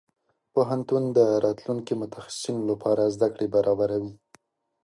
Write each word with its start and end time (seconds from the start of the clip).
پوهنتون 0.53 1.03
د 1.17 1.19
راتلونکي 1.45 1.93
متخصصينو 2.01 2.61
لپاره 2.71 3.11
زده 3.15 3.27
کړې 3.33 3.47
برابروي. 3.55 4.13